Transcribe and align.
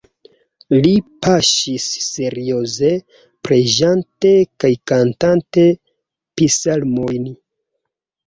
Li 0.85 0.91
paŝis 1.25 1.89
serioze 2.05 2.89
preĝante 3.49 4.31
kaj 4.63 4.71
kantante 4.93 5.67
psalmojn. 6.43 7.29